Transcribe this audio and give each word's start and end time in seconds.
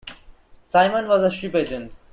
Simon 0.63 1.07
was 1.07 1.21
a 1.21 1.29
ship 1.29 1.53
agent. 1.53 1.95